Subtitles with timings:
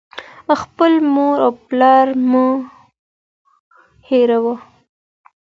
[0.61, 2.47] •خپل مور و پلار مه
[4.09, 4.57] هېروه.